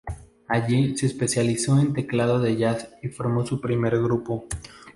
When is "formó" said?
3.09-3.45